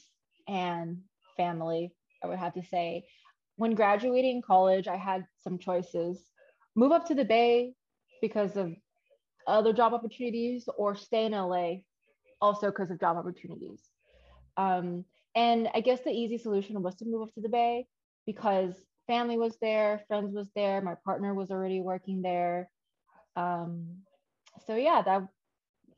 [0.48, 0.98] and
[1.36, 1.92] family.
[2.22, 3.04] I would have to say,
[3.56, 6.30] when graduating college, I had some choices:
[6.74, 7.74] move up to the Bay
[8.20, 8.72] because of
[9.46, 11.76] other job opportunities, or stay in LA,
[12.40, 13.80] also because of job opportunities.
[14.56, 17.86] Um, and I guess the easy solution was to move up to the Bay
[18.26, 18.74] because
[19.06, 22.68] family was there, friends was there, my partner was already working there.
[23.36, 24.02] Um,
[24.66, 25.26] so yeah, that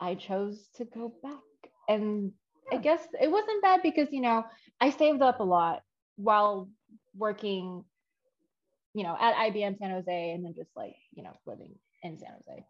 [0.00, 1.40] I chose to go back.
[1.88, 2.32] And
[2.72, 4.44] I guess it wasn't bad because, you know,
[4.80, 5.82] I saved up a lot
[6.16, 6.68] while
[7.16, 7.84] working,
[8.94, 12.30] you know, at IBM San Jose and then just like, you know, living in San
[12.32, 12.64] Jose.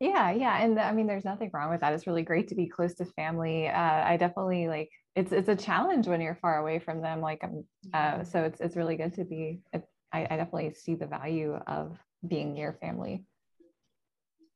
[0.00, 1.92] Yeah, yeah, and I mean, there's nothing wrong with that.
[1.92, 3.68] It's really great to be close to family.
[3.68, 7.20] Uh, I definitely like it's it's a challenge when you're far away from them.
[7.20, 9.60] Like, um, uh, so it's it's really good to be.
[9.74, 13.24] It, I, I definitely see the value of being near family.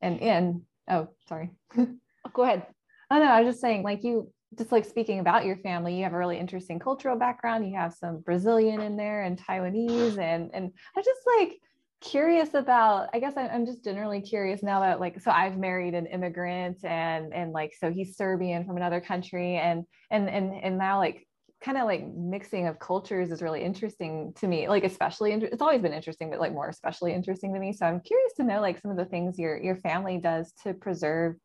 [0.00, 1.50] And in oh, sorry.
[2.32, 2.66] Go ahead.
[3.10, 6.04] Oh no, I was just saying, like you just like speaking about your family, you
[6.04, 7.66] have a really interesting cultural background.
[7.66, 11.60] You have some Brazilian in there and Taiwanese, and and I'm just like
[12.04, 16.04] curious about i guess i'm just generally curious now that like so i've married an
[16.06, 20.98] immigrant and and like so he's serbian from another country and and and and now
[20.98, 21.26] like
[21.62, 25.80] kind of like mixing of cultures is really interesting to me like especially it's always
[25.80, 28.78] been interesting but like more especially interesting to me so i'm curious to know like
[28.82, 31.36] some of the things your your family does to preserve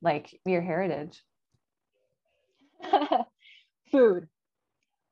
[0.00, 1.20] like your heritage
[3.92, 4.28] food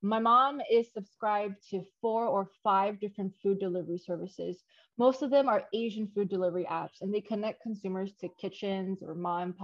[0.02, 4.64] my mom is subscribed to four or five different food delivery services.
[4.98, 9.14] Most of them are Asian food delivery apps, and they connect consumers to kitchens or
[9.14, 9.54] mom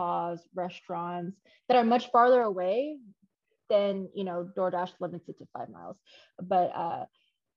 [0.55, 1.37] restaurants
[1.68, 2.99] that are much farther away
[3.68, 5.97] than you know DoorDash limits it to five miles.
[6.40, 7.05] But uh,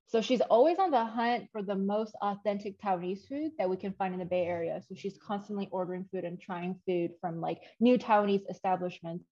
[0.07, 3.93] so she's always on the hunt for the most authentic Taiwanese food that we can
[3.93, 4.81] find in the Bay Area.
[4.89, 9.25] So she's constantly ordering food and trying food from like new Taiwanese establishments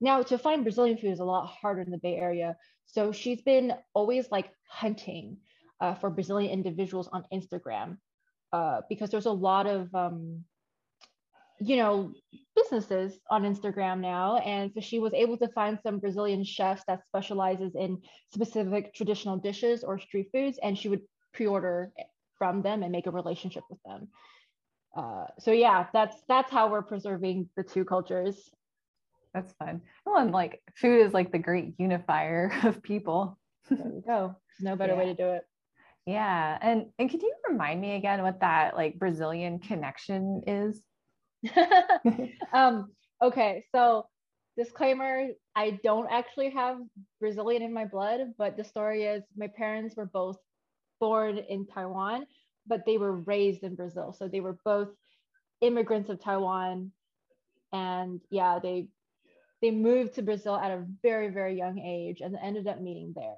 [0.00, 2.56] now, to find Brazilian food is a lot harder in the Bay Area.
[2.86, 5.38] So she's been always like hunting
[5.80, 7.98] uh, for Brazilian individuals on Instagram
[8.52, 10.44] uh, because there's a lot of, um,
[11.60, 12.12] you know,
[12.54, 14.36] businesses on Instagram now.
[14.38, 18.00] And so she was able to find some Brazilian chefs that specializes in
[18.32, 20.58] specific traditional dishes or street foods.
[20.62, 21.02] And she would
[21.34, 21.92] pre-order
[22.38, 24.08] from them and make a relationship with them.
[24.96, 28.50] Uh, so yeah, that's that's how we're preserving the two cultures.
[29.38, 29.80] That's fun.
[30.04, 33.38] Well, and like food is like the great unifier of people.
[33.70, 34.34] there you go.
[34.60, 34.98] no better yeah.
[34.98, 35.42] way to do it.
[36.06, 36.58] Yeah.
[36.60, 40.82] And and could you remind me again what that like Brazilian connection is?
[42.52, 42.90] um,
[43.22, 44.06] okay, so
[44.56, 46.78] disclaimer, I don't actually have
[47.20, 50.38] Brazilian in my blood, but the story is my parents were both
[50.98, 52.26] born in Taiwan,
[52.66, 54.12] but they were raised in Brazil.
[54.12, 54.88] So they were both
[55.60, 56.90] immigrants of Taiwan.
[57.72, 58.88] And yeah, they
[59.60, 63.36] they moved to Brazil at a very, very young age and ended up meeting there.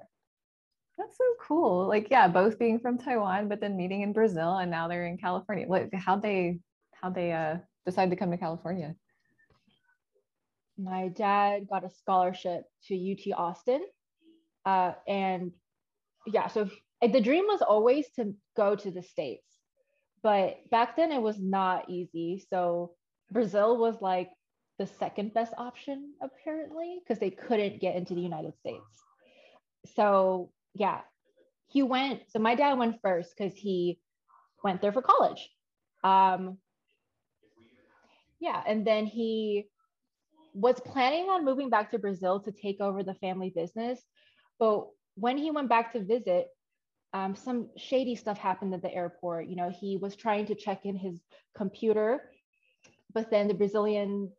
[0.97, 1.87] That's so cool.
[1.87, 5.17] Like, yeah, both being from Taiwan, but then meeting in Brazil and now they're in
[5.17, 5.67] California.
[5.67, 6.59] What how they
[6.93, 8.95] how they uh decide to come to California?
[10.77, 13.83] My dad got a scholarship to UT Austin.
[14.65, 15.51] Uh, and
[16.27, 16.69] yeah, so
[17.01, 19.45] the dream was always to go to the States.
[20.23, 22.45] But back then it was not easy.
[22.49, 22.93] So
[23.31, 24.29] Brazil was like
[24.81, 28.81] the second best option apparently because they couldn't get into the United States.
[29.95, 31.01] So yeah,
[31.67, 32.21] he went.
[32.29, 33.99] So my dad went first because he
[34.63, 35.47] went there for college.
[36.03, 36.57] Um,
[38.39, 39.67] yeah, and then he
[40.55, 43.99] was planning on moving back to Brazil to take over the family business,
[44.59, 46.47] but when he went back to visit,
[47.13, 49.47] um, some shady stuff happened at the airport.
[49.47, 51.21] You know, he was trying to check in his
[51.55, 52.21] computer,
[53.13, 54.31] but then the Brazilian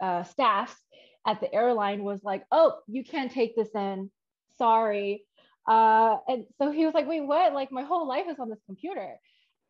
[0.00, 0.78] uh, staff
[1.26, 4.10] at the airline was like, "Oh, you can't take this in.
[4.58, 5.24] Sorry."
[5.66, 7.52] Uh, and so he was like, "Wait, what?
[7.52, 9.16] Like my whole life is on this computer."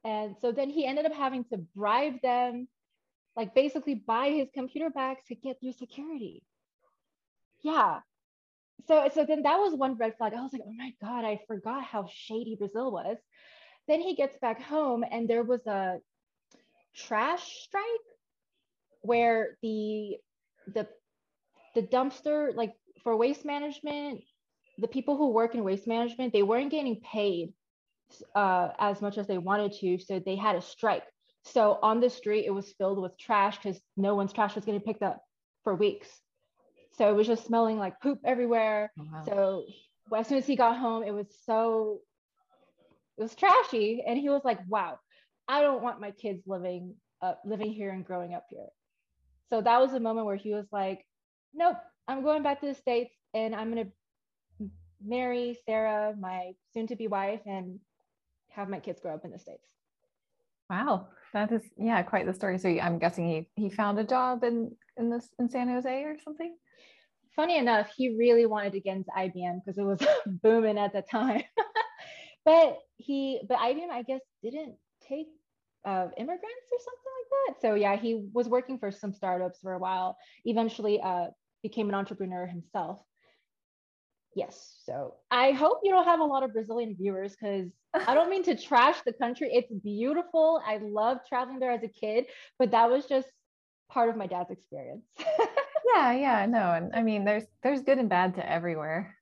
[0.04, 2.68] And so then he ended up having to bribe them,
[3.36, 6.44] like basically buy his computer back to get through security.
[7.62, 8.00] yeah.
[8.86, 10.34] So so then that was one red flag.
[10.34, 13.18] I was like, oh my God, I forgot how shady Brazil was.
[13.88, 15.98] Then he gets back home and there was a
[16.94, 18.06] trash strike
[19.09, 20.16] where the
[20.75, 20.87] the
[21.75, 24.21] the dumpster like for waste management
[24.79, 27.53] the people who work in waste management they weren't getting paid
[28.35, 31.05] uh, as much as they wanted to so they had a strike.
[31.44, 34.81] So on the street it was filled with trash because no one's trash was getting
[34.81, 35.23] picked up
[35.64, 36.09] for weeks.
[36.92, 38.92] So it was just smelling like poop everywhere.
[38.99, 39.25] Oh, wow.
[39.25, 39.64] so
[40.16, 42.01] as soon as he got home it was so
[43.18, 44.03] it was trashy.
[44.07, 44.99] And he was like wow
[45.49, 48.68] i don't want my kids living uh, living here and growing up here
[49.48, 51.04] so that was a moment where he was like
[51.54, 53.92] nope i'm going back to the states and i'm going to
[55.04, 57.78] marry sarah my soon to be wife and
[58.50, 59.68] have my kids grow up in the states.
[60.68, 62.58] Wow that is yeah quite the story.
[62.58, 66.16] So i'm guessing he he found a job in in this in san jose or
[66.24, 66.56] something?
[67.37, 71.02] Funny enough he really wanted to get into ibm because it was booming at the
[71.02, 71.42] time.
[72.44, 75.26] But he but IBM I guess didn't take
[75.84, 77.60] uh, immigrants or something like that.
[77.60, 80.16] So yeah, he was working for some startups for a while.
[80.44, 81.26] Eventually, uh,
[81.62, 83.00] became an entrepreneur himself.
[84.34, 84.76] Yes.
[84.84, 87.70] So I hope you don't have a lot of Brazilian viewers because
[88.06, 89.50] I don't mean to trash the country.
[89.52, 90.62] It's beautiful.
[90.64, 92.26] I love traveling there as a kid,
[92.58, 93.28] but that was just
[93.90, 95.04] part of my dad's experience.
[95.94, 99.16] yeah, yeah, no, and I mean, there's there's good and bad to everywhere,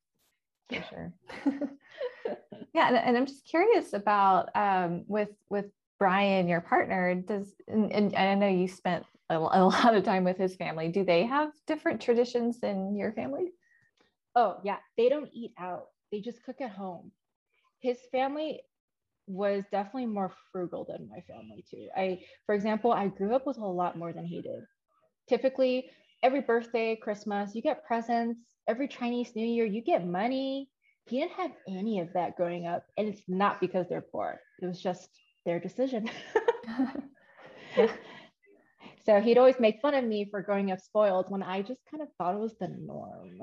[0.69, 1.15] for sure.
[2.75, 5.67] yeah and, and, i'm just curious about um, with with
[5.99, 10.25] brian your partner does and, and i know you spent a, a, lot of time
[10.25, 10.89] with his family.
[10.89, 13.53] Do they have different traditions than your family?
[14.35, 14.77] Oh yeah.
[14.97, 15.87] They don't eat out.
[16.13, 17.11] They just cook at home.
[17.81, 18.61] His family
[19.27, 21.89] was definitely more frugal than my family too.
[21.97, 24.63] I for example i grew up with a lot more than he did.
[25.29, 25.91] Typically
[26.23, 28.41] every birthday christmas you get presents.
[28.69, 30.71] Every chinese new year you get money.
[31.07, 32.85] He didn't have any of that growing up.
[32.97, 35.09] And it's not because they're poor, it was just
[35.47, 36.11] their decision.
[37.77, 37.93] yeah.
[39.07, 42.03] So he'd always make fun of me for growing up spoiled when I just kind
[42.03, 43.39] of thought it was the norm.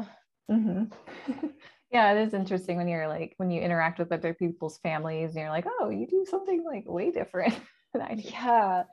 [0.51, 1.47] Mm-hmm.
[1.91, 5.39] yeah, it is interesting when you're like, when you interact with other people's families and
[5.39, 7.55] you're like, oh, you do something like way different
[7.93, 8.23] than I do.
[8.23, 8.83] Yeah.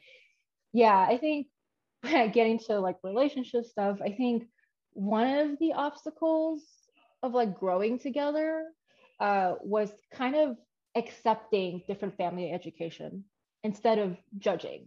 [0.72, 0.96] Yeah.
[0.96, 1.48] I think
[2.04, 4.44] getting to like relationship stuff, I think
[4.92, 6.62] one of the obstacles
[7.22, 8.64] of like growing together
[9.18, 10.56] uh, was kind of
[10.96, 13.24] accepting different family education
[13.62, 14.86] instead of judging.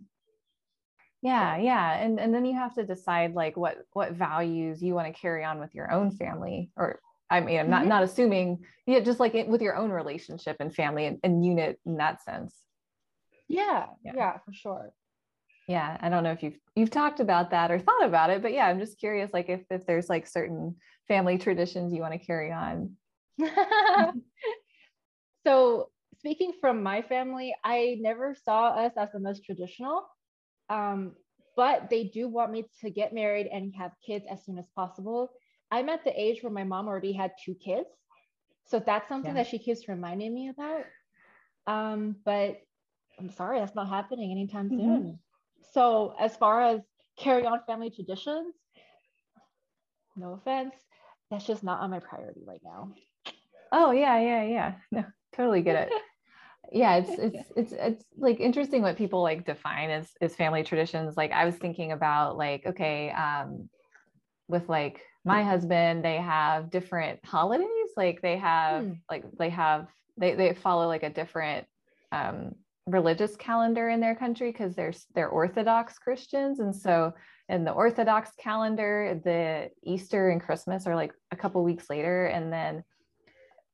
[1.22, 1.98] Yeah yeah.
[1.98, 5.44] And and then you have to decide like what what values you want to carry
[5.44, 7.90] on with your own family or i mean i'm not mm-hmm.
[7.90, 11.80] not assuming yeah just like it, with your own relationship and family and, and unit
[11.86, 12.54] in that sense.
[13.48, 14.12] Yeah, yeah.
[14.16, 14.92] yeah for sure.
[15.70, 18.52] Yeah i don't know if you've you've talked about that or thought about it but
[18.52, 20.76] yeah i'm just curious like if if there's like certain
[21.08, 22.98] family traditions you want to carry on.
[25.46, 25.90] So
[26.24, 30.06] speaking from my family i never saw us as the most traditional
[30.70, 31.12] um,
[31.56, 35.30] but they do want me to get married and have kids as soon as possible
[35.72, 37.90] i'm at the age where my mom already had two kids
[38.66, 39.44] so that's something yeah.
[39.44, 40.86] that she keeps reminding me about
[41.68, 42.62] um, but
[43.20, 44.80] i'm sorry that's not happening anytime mm-hmm.
[44.80, 45.20] soon
[45.72, 46.82] so as far as
[47.18, 48.54] carry on family traditions,
[50.16, 50.76] no offense,
[51.32, 52.94] that's just not on my priority right now.
[53.72, 54.74] Oh yeah, yeah, yeah.
[54.92, 55.06] No,
[55.36, 55.94] totally get it.
[56.74, 61.16] yeah, it's it's it's it's like interesting what people like define as as family traditions.
[61.16, 63.70] Like I was thinking about like, okay, um,
[64.48, 67.68] with like my husband, they have different holidays.
[67.96, 68.94] Like they have hmm.
[69.10, 71.66] like they have they they follow like a different
[72.12, 72.56] um
[72.86, 77.14] religious calendar in their country because they're they're Orthodox Christians, and so
[77.50, 82.52] in the Orthodox calendar, the Easter and Christmas are like a couple weeks later, and
[82.52, 82.84] then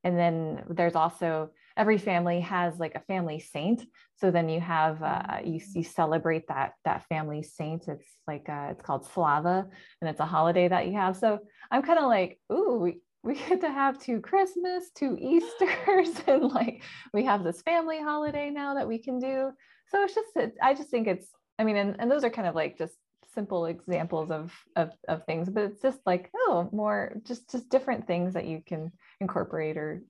[0.04, 3.82] and then there's also every family has like a family saint.
[4.16, 7.88] So then you have uh, you you celebrate that that family saint.
[7.88, 9.66] It's like uh, it's called Slava,
[10.00, 11.16] and it's a holiday that you have.
[11.16, 11.38] So
[11.70, 12.92] I'm kind of like, ooh,
[13.22, 16.82] we get to have two Christmas, two Easters, and like
[17.14, 19.50] we have this family holiday now that we can do.
[19.88, 21.26] So it's just, it, I just think it's,
[21.58, 22.94] I mean, and, and those are kind of like just
[23.34, 28.06] simple examples of, of, of things, but it's just like, oh, more just, just different
[28.06, 30.02] things that you can incorporate or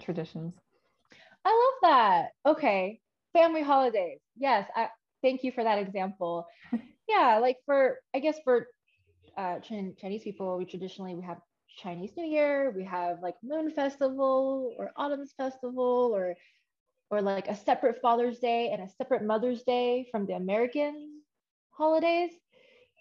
[0.00, 0.54] traditions.
[1.44, 2.28] I love that.
[2.46, 3.00] Okay.
[3.32, 4.20] Family holidays.
[4.36, 4.68] Yes.
[4.74, 4.88] I
[5.22, 6.46] thank you for that example.
[7.08, 7.38] yeah.
[7.40, 8.66] Like for, I guess for
[9.36, 11.38] uh, Chinese people, we traditionally, we have
[11.78, 16.34] Chinese New Year, we have like Moon Festival or Autumn's Festival or
[17.10, 21.20] or like a separate Father's Day and a separate Mother's Day from the American
[21.70, 22.30] holidays.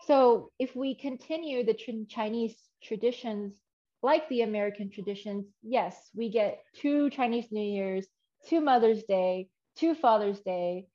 [0.05, 3.55] So if we continue the tr- Chinese traditions
[4.03, 8.05] like the American traditions, yes, we get two Chinese New Year's,
[8.47, 10.87] two Mother's Day, two Father's Day,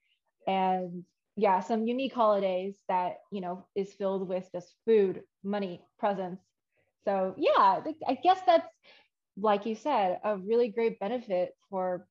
[0.46, 1.04] and
[1.36, 6.42] yeah, some unique holidays that, you know, is filled with just food, money, presents.
[7.04, 8.66] So yeah, I guess that's
[9.38, 12.06] like you said, a really great benefit for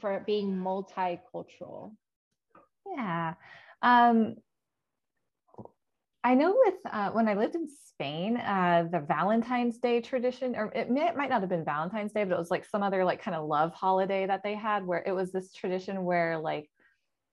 [0.00, 1.92] for being multicultural.
[2.86, 3.34] Yeah.
[3.82, 4.36] Um,
[6.24, 10.72] I know with uh, when I lived in Spain, uh, the Valentine's Day tradition, or
[10.74, 13.04] it, may, it might not have been Valentine's Day, but it was like some other
[13.04, 16.70] like kind of love holiday that they had where it was this tradition where like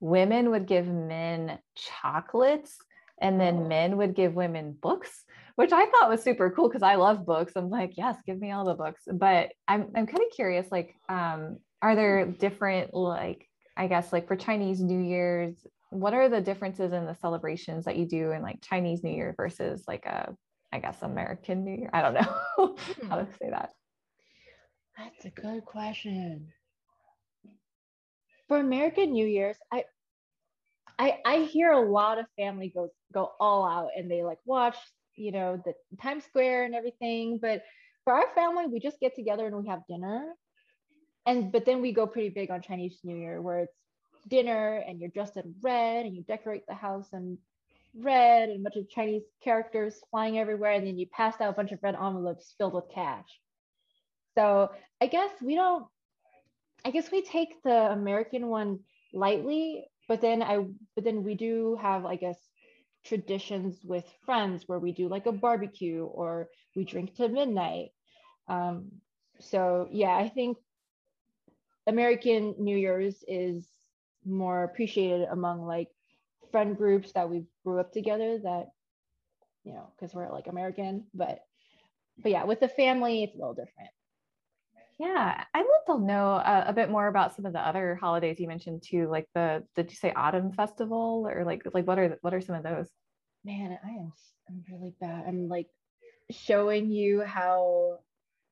[0.01, 2.77] women would give men chocolates
[3.21, 3.67] and then oh.
[3.67, 5.23] men would give women books
[5.55, 8.51] which i thought was super cool because i love books i'm like yes give me
[8.51, 13.47] all the books but i'm, I'm kind of curious like um, are there different like
[13.77, 15.55] i guess like for chinese new year's
[15.91, 19.33] what are the differences in the celebrations that you do in like chinese new year
[19.37, 20.33] versus like a
[20.73, 21.89] i guess american new year?
[21.93, 22.21] I don't know
[23.09, 23.25] how hmm.
[23.25, 23.71] to say that.
[24.97, 26.47] That's a good question.
[28.47, 29.83] For american new year's i
[30.99, 34.75] I, I hear a lot of family goes go all out and they like watch
[35.15, 37.63] you know the times square and everything but
[38.03, 40.33] for our family we just get together and we have dinner.
[41.25, 43.77] And but then we go pretty big on Chinese New Year where it's
[44.27, 47.37] dinner and you're dressed in red and you decorate the house in
[47.95, 51.53] red and a bunch of Chinese characters flying everywhere and then you pass out a
[51.53, 53.27] bunch of red envelopes filled with cash.
[54.35, 55.85] So I guess we don't
[56.83, 58.79] I guess we take the American one
[59.13, 60.65] lightly, but then I
[60.95, 62.37] but then we do have I guess
[63.03, 67.89] traditions with friends where we do like a barbecue or we drink to midnight.
[68.47, 68.91] Um,
[69.39, 70.57] so yeah, I think
[71.87, 73.67] American New Year's is
[74.25, 75.89] more appreciated among like
[76.51, 78.67] friend groups that we grew up together that
[79.63, 81.39] you know because we're like American but
[82.21, 83.89] but yeah with the family it's a little different.
[84.99, 88.39] Yeah I'd love to know uh, a bit more about some of the other holidays
[88.39, 92.17] you mentioned too like the did you say autumn festival or like like what are
[92.21, 92.87] what are some of those?
[93.43, 94.13] Man I am
[94.49, 95.25] I'm really bad.
[95.27, 95.67] I'm like
[96.29, 97.99] showing you how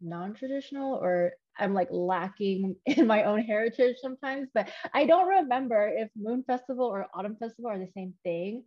[0.01, 6.09] non-traditional or I'm like lacking in my own heritage sometimes, but I don't remember if
[6.15, 8.63] Moon Festival or Autumn Festival are the same thing.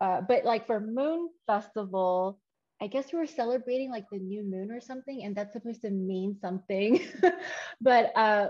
[0.00, 2.40] Uh, but like for Moon Festival,
[2.80, 5.90] I guess we were celebrating like the new moon or something, and that's supposed to
[5.90, 7.00] mean something.
[7.80, 8.48] but uh,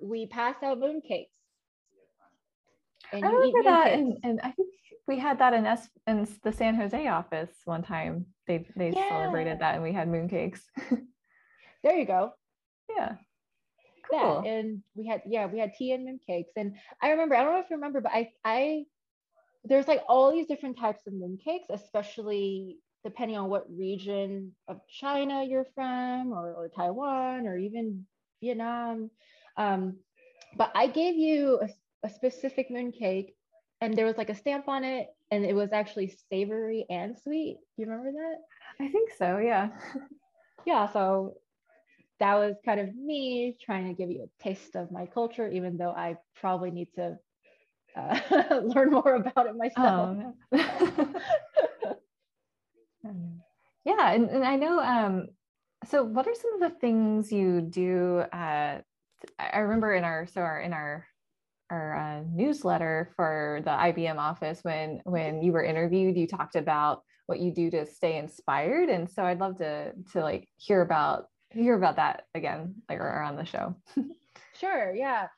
[0.00, 1.30] we passed out moon cakes.
[3.12, 4.68] And I remember that, and, and, I think
[5.06, 8.26] we had that in S in the San Jose office one time.
[8.48, 9.08] They they yeah.
[9.08, 10.60] celebrated that, and we had moon cakes.
[11.84, 12.32] there you go.
[12.96, 13.16] Yeah.
[14.10, 14.42] Cool.
[14.42, 14.48] That.
[14.48, 16.52] And we had, yeah, we had tea and moon cakes.
[16.56, 18.84] And I remember, I don't know if you remember, but I, I,
[19.64, 24.80] there's like all these different types of moon cakes, especially depending on what region of
[24.88, 28.06] China you're from, or, or Taiwan, or even
[28.42, 29.10] Vietnam.
[29.56, 29.98] Um,
[30.56, 33.34] but I gave you a, a specific moon cake,
[33.80, 37.58] and there was like a stamp on it, and it was actually savory and sweet.
[37.76, 38.84] Do you remember that?
[38.84, 39.38] I think so.
[39.38, 39.68] Yeah.
[40.66, 40.90] yeah.
[40.92, 41.34] So
[42.20, 45.76] that was kind of me trying to give you a taste of my culture, even
[45.76, 47.18] though I probably need to
[47.96, 50.18] uh, learn more about it myself.
[50.18, 50.34] Oh,
[53.84, 54.80] yeah, and, and I know.
[54.80, 55.28] Um,
[55.86, 58.24] so, what are some of the things you do?
[58.32, 58.80] Uh,
[59.38, 61.06] I remember in our so our in our
[61.70, 67.02] our uh, newsletter for the IBM office when when you were interviewed, you talked about
[67.26, 71.26] what you do to stay inspired, and so I'd love to to like hear about
[71.50, 73.74] hear about that again like or on the show.
[74.54, 75.28] Sure yeah.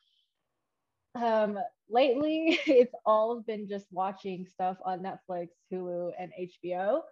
[1.14, 1.58] Um
[1.88, 7.02] lately it's all been just watching stuff on netflix hulu and hbo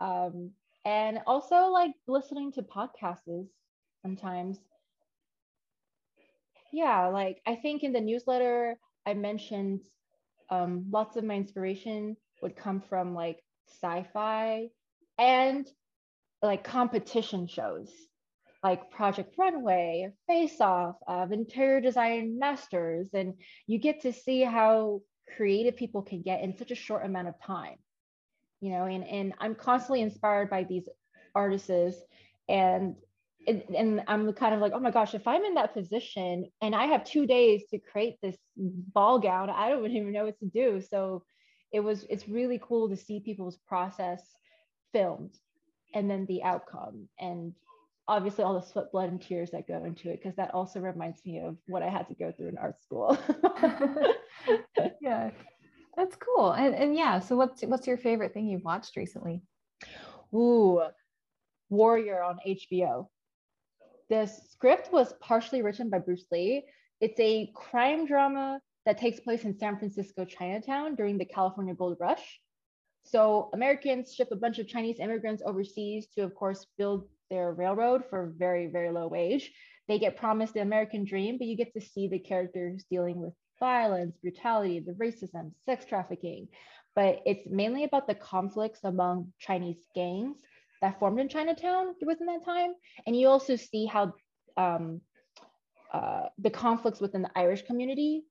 [0.00, 0.50] um
[0.84, 3.46] and also like listening to podcasts
[4.02, 4.58] sometimes.
[6.72, 8.76] Yeah like i think in the newsletter
[9.06, 9.82] i mentioned
[10.50, 14.68] um lots of my inspiration would come from like sci-fi
[15.18, 15.68] and
[16.42, 17.90] like competition shows
[18.62, 23.34] like Project Runway, Face Off, of interior design masters, and
[23.66, 25.02] you get to see how
[25.36, 27.76] creative people can get in such a short amount of time.
[28.60, 30.88] You know, and, and I'm constantly inspired by these
[31.34, 32.02] artists
[32.48, 32.94] and
[33.46, 36.74] and, and I'm kind of like, oh my gosh, if I'm in that position and
[36.74, 40.46] I have two days to create this ball gown, I don't even know what to
[40.46, 40.80] do.
[40.80, 41.24] So
[41.72, 44.22] it was, it's really cool to see people's process
[44.92, 45.34] filmed
[45.94, 47.08] and then the outcome.
[47.18, 47.54] And
[48.08, 51.24] obviously all the sweat, blood, and tears that go into it, because that also reminds
[51.24, 53.18] me of what I had to go through in art school.
[55.00, 55.30] yeah,
[55.96, 56.52] that's cool.
[56.52, 59.42] And and yeah, so what's what's your favorite thing you've watched recently?
[60.34, 60.82] Ooh,
[61.70, 63.08] Warrior on HBO.
[64.08, 66.64] The script was partially written by Bruce Lee.
[67.00, 71.96] It's a crime drama that takes place in San Francisco Chinatown during the California Gold
[72.00, 72.40] Rush.
[73.04, 78.04] So Americans ship a bunch of Chinese immigrants overseas to, of course, build their railroad
[78.10, 79.50] for very, very low wage.
[79.88, 83.32] They get promised the American dream, but you get to see the characters dealing with
[83.58, 86.48] violence, brutality, the racism, sex trafficking.
[86.94, 90.36] But it's mainly about the conflicts among Chinese gangs
[90.82, 92.72] that formed in Chinatown within that time.
[93.06, 94.12] And you also see how
[94.58, 95.00] um,
[95.90, 98.24] uh, the conflicts within the Irish community,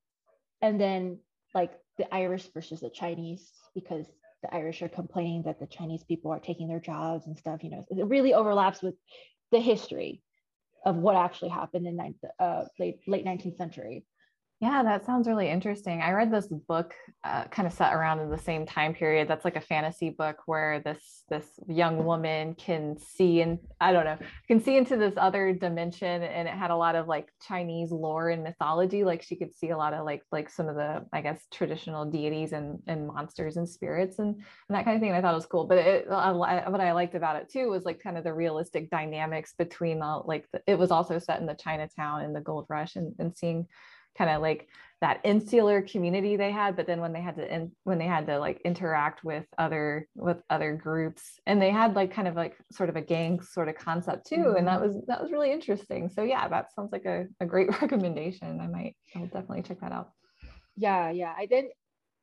[0.62, 1.18] and then
[1.56, 4.06] like the Irish versus the Chinese, because
[4.42, 7.64] the Irish are complaining that the Chinese people are taking their jobs and stuff.
[7.64, 8.96] You know, it really overlaps with
[9.52, 10.22] the history
[10.86, 14.06] of what actually happened in uh, late late 19th century.
[14.62, 16.04] Yeah, that sounds really interesting.
[16.04, 16.94] I read this book
[17.24, 19.28] uh, kind of set around in the same time period.
[19.28, 24.06] That's like a fantasy book where this this young woman can see and I don't
[24.06, 27.90] know, can see into this other dimension and it had a lot of like Chinese
[27.92, 29.04] lore and mythology.
[29.04, 32.06] Like she could see a lot of like like some of the I guess traditional
[32.06, 34.44] deities and and monsters and spirits and, and
[34.78, 35.12] that kind of thing.
[35.12, 35.66] I thought was cool.
[35.66, 39.56] But it, what I liked about it too was like kind of the realistic dynamics
[39.58, 42.96] between the like the, it was also set in the Chinatown and the gold rush
[42.96, 43.66] and, and seeing
[44.18, 44.68] kind of like
[45.02, 48.28] that insular community they had but then when they had to in, when they had
[48.28, 52.56] to like interact with other with other groups and they had like kind of like
[52.72, 54.58] sort of a gang sort of concept too mm-hmm.
[54.58, 54.96] and that mm-hmm.
[54.96, 58.68] was that was really interesting so yeah that sounds like a, a great recommendation i
[58.68, 60.12] might i'll definitely check that out
[60.78, 61.66] yeah yeah i did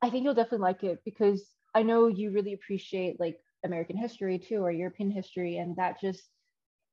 [0.01, 4.39] i think you'll definitely like it because i know you really appreciate like american history
[4.39, 6.23] too or european history and that just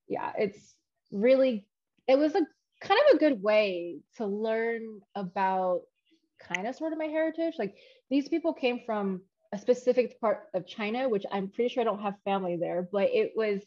[0.08, 0.74] yeah it's
[1.12, 1.68] really
[2.08, 2.42] it was a
[2.82, 5.82] kind of a good way to learn about
[6.42, 7.56] kind of sort of my heritage.
[7.58, 7.76] Like
[8.10, 9.22] these people came from
[9.54, 13.10] a specific part of China, which I'm pretty sure I don't have family there, but
[13.14, 13.62] it was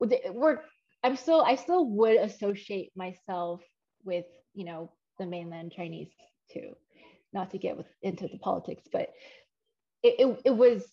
[0.00, 0.60] we're
[1.02, 3.62] I'm still I still would associate myself
[4.04, 4.24] with
[4.54, 6.10] you know the mainland Chinese
[6.52, 6.74] too,
[7.32, 9.10] not to get with, into the politics, but
[10.02, 10.84] it, it, it was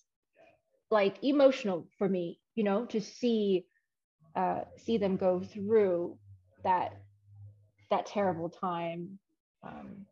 [0.89, 3.65] like emotional for me, you know, to see
[4.35, 6.17] uh, see them go through
[6.63, 6.93] that
[7.89, 9.19] that terrible time
[9.65, 10.05] um,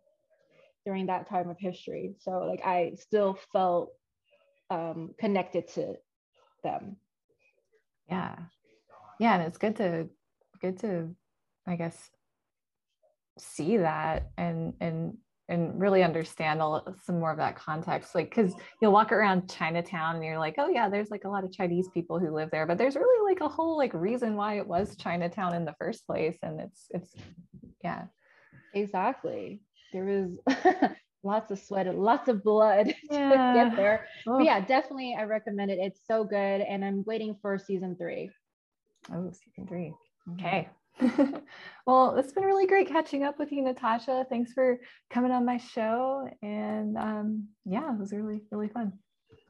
[0.85, 2.15] during that time of history.
[2.19, 3.91] So like I still felt
[4.69, 5.95] um, connected to
[6.63, 6.97] them.
[8.09, 8.35] Yeah,
[9.19, 10.09] yeah, and it's good to
[10.61, 11.15] good to,
[11.67, 12.09] I guess,
[13.37, 15.17] see that and and
[15.47, 20.15] and really understand a, some more of that context like because you'll walk around chinatown
[20.15, 22.65] and you're like oh yeah there's like a lot of chinese people who live there
[22.65, 26.07] but there's really like a whole like reason why it was chinatown in the first
[26.07, 27.15] place and it's it's
[27.85, 28.05] yeah.
[28.73, 29.61] Exactly.
[29.93, 30.39] There was
[31.23, 33.29] lots of sweat and lots of blood yeah.
[33.29, 34.07] to get there.
[34.27, 34.37] Oh.
[34.37, 35.79] but yeah definitely i recommend it.
[35.79, 38.31] It's so good and i'm waiting for season three.
[39.13, 39.93] Oh, season three.
[40.27, 40.45] Mm-hmm.
[40.45, 40.69] Okay
[41.85, 44.25] well, it's been really great catching up with you, Natasha.
[44.29, 44.79] Thanks for
[45.09, 46.27] coming on my show.
[46.41, 48.93] And um, yeah, it was really, really fun.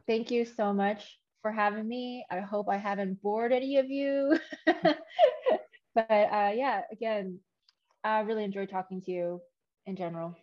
[0.08, 2.26] Thank you so much for having me.
[2.32, 4.40] I hope I haven't bored any of you.
[4.66, 7.40] but uh, yeah, again,
[8.04, 9.42] I really enjoyed talking to you
[9.86, 10.36] in general.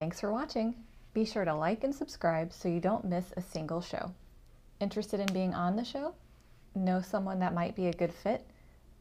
[0.00, 0.74] Thanks for watching.
[1.12, 4.12] Be sure to like and subscribe so you don't miss a single show.
[4.80, 6.14] Interested in being on the show?
[6.74, 8.46] Know someone that might be a good fit?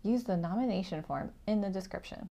[0.03, 2.27] Use the nomination form in the description.